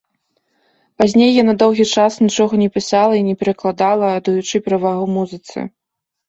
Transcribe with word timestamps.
Пазней 1.01 1.31
яна 1.43 1.53
доўгі 1.63 1.85
час 1.97 2.17
нічога 2.25 2.53
не 2.63 2.69
пісала 2.77 3.13
і 3.19 3.27
не 3.29 3.35
перакладала, 3.43 4.09
аддаючы 4.17 4.63
перавагу 4.71 5.05
музыцы. 5.21 5.57